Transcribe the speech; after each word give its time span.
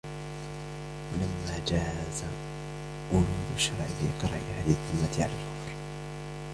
وَلَمَا 1.13 1.65
جَازَ 1.67 2.23
وُرُودُ 3.13 3.51
الشَّرْعِ 3.55 3.75
بِإِقْرَارِ 4.01 4.33
أَهْلِ 4.41 4.67
الذِّمَّةِ 4.69 5.23
عَلَى 5.23 5.33
الْكُفْرِ 5.33 5.73